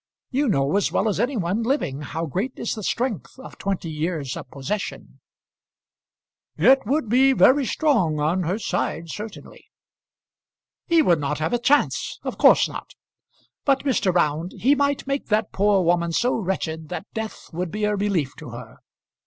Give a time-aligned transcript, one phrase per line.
[0.31, 3.91] You know as well as any one living how great is the strength of twenty
[3.91, 5.19] years of possession"
[6.71, 9.65] "It would be very strong on her side, certainly."
[10.87, 12.95] "He would not have a chance; of course not.
[13.63, 14.11] But, Mr.
[14.11, 18.35] Round, he might make that poor woman so wretched that death would be a relief
[18.37, 18.77] to her.